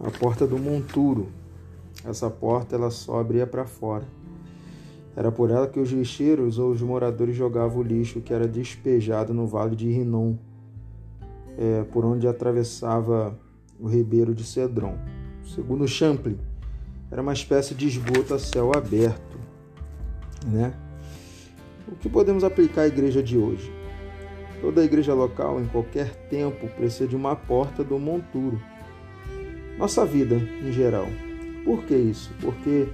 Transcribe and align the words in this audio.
a 0.00 0.10
porta 0.10 0.46
do 0.46 0.58
monturo. 0.58 1.28
Essa 2.04 2.30
porta 2.30 2.76
ela 2.76 2.90
só 2.90 3.20
abria 3.20 3.46
para 3.46 3.64
fora. 3.64 4.04
Era 5.16 5.32
por 5.32 5.50
ela 5.50 5.66
que 5.66 5.80
os 5.80 5.90
lixeiros 5.90 6.58
ou 6.58 6.70
os 6.70 6.82
moradores 6.82 7.34
jogavam 7.34 7.78
o 7.78 7.82
lixo 7.82 8.20
que 8.20 8.34
era 8.34 8.46
despejado 8.46 9.32
no 9.32 9.46
vale 9.46 9.74
de 9.74 9.90
Rinom, 9.90 10.36
é, 11.56 11.84
por 11.84 12.04
onde 12.04 12.28
atravessava 12.28 13.36
o 13.80 13.88
ribeiro 13.88 14.34
de 14.34 14.44
Cedron. 14.44 14.98
Segundo 15.54 15.88
Champlin, 15.88 16.38
era 17.10 17.22
uma 17.22 17.32
espécie 17.32 17.74
de 17.74 17.86
esgoto 17.86 18.34
a 18.34 18.38
céu 18.38 18.72
aberto. 18.76 19.38
Né? 20.46 20.74
O 21.88 21.96
que 21.96 22.08
podemos 22.08 22.44
aplicar 22.44 22.82
à 22.82 22.86
igreja 22.86 23.22
de 23.22 23.38
hoje? 23.38 23.72
Toda 24.60 24.84
igreja 24.84 25.14
local, 25.14 25.60
em 25.60 25.66
qualquer 25.66 26.14
tempo, 26.28 26.66
precisa 26.68 27.08
de 27.08 27.16
uma 27.16 27.36
porta 27.36 27.84
do 27.84 27.98
monturo. 27.98 28.60
Nossa 29.78 30.06
vida, 30.06 30.36
em 30.36 30.72
geral. 30.72 31.06
Por 31.64 31.84
que 31.84 31.94
isso? 31.94 32.32
Porque 32.40 32.88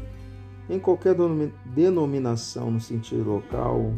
em 0.69 0.79
qualquer 0.79 1.15
denominação 1.67 2.71
no 2.71 2.81
sentido 2.81 3.25
local, 3.25 3.93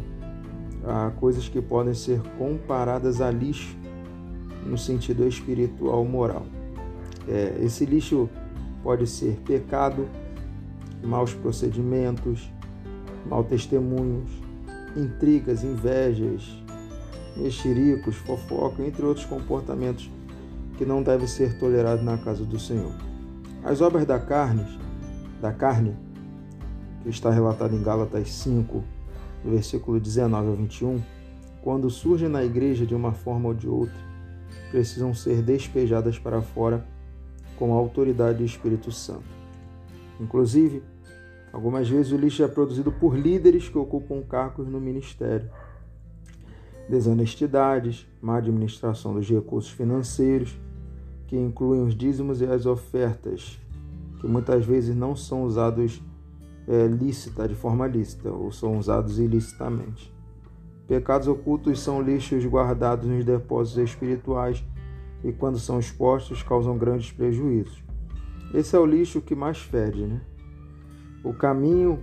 há 0.85 1.11
coisas 1.11 1.49
que 1.49 1.63
podem 1.63 1.95
ser 1.95 2.21
comparadas 2.37 3.21
a 3.21 3.31
lixo 3.31 3.77
no 4.67 4.77
sentido 4.77 5.27
espiritual 5.27 6.05
moral. 6.05 6.45
É, 7.29 7.59
esse 7.63 7.87
lixo 7.87 8.29
pode 8.83 9.07
ser 9.07 9.37
pecado, 9.47 10.07
maus 11.03 11.33
procedimentos, 11.33 12.51
maus 13.27 13.47
testemunhos, 13.47 14.31
intrigas, 14.97 15.65
invejas, 15.65 16.43
mexericos, 17.37 18.17
fofoca, 18.17 18.83
entre 18.85 19.05
outros 19.05 19.27
comportamentos 19.27 20.11
que 20.77 20.85
não 20.85 21.03
devem 21.03 21.27
ser 21.27 21.59
tolerados 21.59 22.05
na 22.05 22.19
casa 22.19 22.45
do 22.45 22.59
Senhor. 22.59 22.93
As 23.63 23.81
obras 23.81 24.05
da 24.05 24.19
carne, 24.19 24.65
da 25.41 25.53
carne 25.53 25.97
que 27.03 27.09
está 27.09 27.31
relatado 27.31 27.75
em 27.75 27.83
Gálatas 27.83 28.31
5, 28.31 28.83
do 29.45 29.51
versículo 29.51 30.01
19 30.01 30.49
ao 30.49 30.55
21, 30.57 31.03
quando 31.63 31.89
surgem 31.91 32.29
na 32.29 32.45
igreja 32.45 32.85
de 32.85 32.95
uma 32.95 33.13
forma 33.13 33.49
ou 33.49 33.55
de 33.55 33.69
outra, 33.69 33.95
precisam 34.71 35.15
ser 35.15 35.43
despejadas 35.43 36.19
para 36.19 36.43
fora 36.43 36.87
com 37.59 37.73
a 37.73 37.77
autoridade 37.77 38.39
do 38.39 38.45
Espírito 38.45 38.91
Santo. 38.91 39.25
Inclusive, 40.21 40.83
algumas 41.53 41.89
vezes 41.89 42.13
o 42.13 42.17
lixo 42.17 42.43
é 42.43 42.49
produzido 42.49 42.91
por 42.93 43.17
líderes 43.17 43.69
que 43.69 43.79
ocupam 43.79 44.23
cargos 44.23 44.67
no 44.69 44.81
ministério. 44.81 45.49
Desonestidades, 46.89 48.07
má 48.21 48.37
administração 48.37 49.15
dos 49.15 49.29
recursos 49.29 49.71
financeiros, 49.71 50.59
que 51.27 51.37
incluem 51.37 51.83
os 51.83 51.95
dízimos 51.95 52.41
e 52.41 52.47
as 52.47 52.67
ofertas, 52.67 53.59
que 54.21 54.27
muitas 54.27 54.65
vezes 54.65 54.95
não 54.95 55.17
são 55.17 55.45
usados 55.45 56.03
é, 56.69 56.87
lícita, 56.87 57.49
de 57.49 57.55
forma 57.55 57.87
lícita, 57.87 58.31
ou 58.31 58.53
são 58.53 58.79
usados 58.79 59.19
ilicitamente. 59.19 60.13
Pecados 60.87 61.29
ocultos 61.29 61.81
são 61.81 62.03
lixos 62.03 62.45
guardados 62.45 63.09
nos 63.09 63.25
depósitos 63.25 63.91
espirituais 63.91 64.63
e, 65.23 65.33
quando 65.33 65.59
são 65.59 65.79
expostos, 65.79 66.43
causam 66.43 66.77
grandes 66.77 67.11
prejuízos. 67.11 67.83
Esse 68.53 68.77
é 68.77 68.79
o 68.79 68.87
lixo 68.87 69.23
que 69.23 69.35
mais 69.35 69.59
fede, 69.59 70.07
né? 70.07 70.21
O 71.25 71.33
caminho 71.33 71.99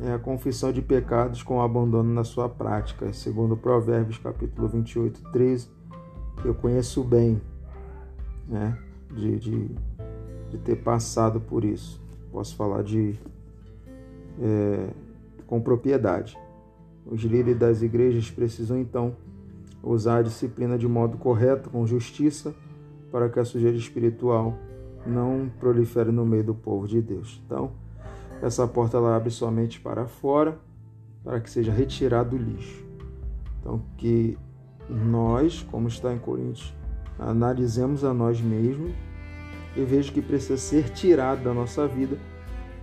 é 0.00 0.12
a 0.12 0.18
confissão 0.18 0.72
de 0.72 0.80
pecados 0.80 1.42
com 1.42 1.60
abandono 1.60 2.12
na 2.12 2.24
sua 2.24 2.48
prática, 2.48 3.12
segundo 3.12 3.56
Provérbios 3.56 4.18
capítulo 4.18 4.68
28, 4.68 5.30
13. 5.32 5.68
Eu 6.44 6.54
conheço 6.54 7.02
bem, 7.02 7.40
né? 8.46 8.78
De, 9.10 9.38
de, 9.38 9.70
de 10.50 10.58
ter 10.58 10.76
passado 10.76 11.40
por 11.40 11.64
isso. 11.64 12.00
Posso 12.30 12.54
falar 12.54 12.82
de 12.82 13.18
é, 14.40 14.88
com 15.46 15.60
propriedade. 15.60 16.38
Os 17.04 17.22
líderes 17.22 17.58
das 17.58 17.82
igrejas 17.82 18.30
precisam 18.30 18.78
então 18.78 19.16
usar 19.82 20.18
a 20.18 20.22
disciplina 20.22 20.78
de 20.78 20.86
modo 20.86 21.16
correto, 21.16 21.70
com 21.70 21.86
justiça, 21.86 22.54
para 23.10 23.28
que 23.28 23.40
a 23.40 23.44
sujeira 23.44 23.76
espiritual 23.76 24.56
não 25.06 25.50
prolifere 25.58 26.12
no 26.12 26.24
meio 26.26 26.44
do 26.44 26.54
povo 26.54 26.86
de 26.86 27.00
Deus. 27.00 27.40
Então, 27.46 27.72
essa 28.42 28.66
porta 28.66 28.96
ela 28.96 29.16
abre 29.16 29.30
somente 29.30 29.80
para 29.80 30.06
fora, 30.06 30.58
para 31.24 31.40
que 31.40 31.50
seja 31.50 31.72
retirado 31.72 32.36
o 32.36 32.38
lixo. 32.38 32.84
Então, 33.60 33.82
que 33.96 34.38
nós, 34.88 35.62
como 35.70 35.88
está 35.88 36.12
em 36.12 36.18
Coríntios, 36.18 36.74
analisemos 37.18 38.04
a 38.04 38.14
nós 38.14 38.40
mesmos 38.40 38.92
e 39.76 39.82
veja 39.84 40.12
que 40.12 40.22
precisa 40.22 40.56
ser 40.56 40.90
tirado 40.90 41.42
da 41.42 41.52
nossa 41.52 41.86
vida 41.86 42.18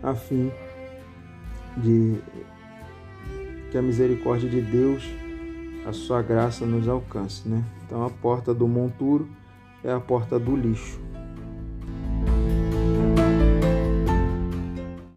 a 0.03 0.13
fim 0.13 0.51
de 1.77 2.19
que 3.71 3.77
a 3.77 3.81
misericórdia 3.81 4.49
de 4.49 4.61
Deus, 4.61 5.03
a 5.85 5.91
sua 5.91 6.21
graça 6.21 6.65
nos 6.65 6.87
alcance, 6.87 7.47
né? 7.47 7.63
Então 7.85 8.05
a 8.05 8.09
porta 8.09 8.53
do 8.53 8.67
monturo 8.67 9.27
é 9.83 9.91
a 9.91 9.99
porta 9.99 10.39
do 10.39 10.55
lixo. 10.55 10.99